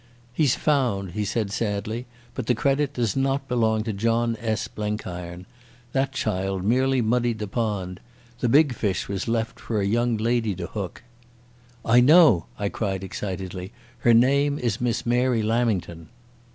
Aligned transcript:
"He's 0.33 0.55
found," 0.55 1.11
he 1.11 1.23
said 1.23 1.51
sadly, 1.51 2.07
"but 2.33 2.47
the 2.47 2.55
credit 2.55 2.95
does 2.95 3.15
not 3.15 3.47
belong 3.47 3.83
to 3.83 3.93
John 3.93 4.35
S. 4.41 4.67
Blenkiron. 4.67 5.45
That 5.91 6.11
child 6.11 6.63
merely 6.63 7.03
muddied 7.03 7.37
the 7.37 7.45
pond. 7.47 7.99
The 8.39 8.49
big 8.49 8.73
fish 8.73 9.07
was 9.07 9.27
left 9.27 9.59
for 9.59 9.79
a 9.79 9.85
young 9.85 10.17
lady 10.17 10.55
to 10.55 10.65
hook." 10.65 11.03
"I 11.85 11.99
know," 12.01 12.45
I 12.57 12.67
cried 12.67 13.03
excitedly. 13.03 13.73
"Her 13.99 14.15
name 14.15 14.57
is 14.57 14.81
Miss 14.81 15.05
Mary 15.05 15.43
Lamington." 15.43 16.09